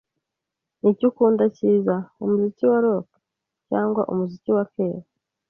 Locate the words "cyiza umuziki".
1.55-2.63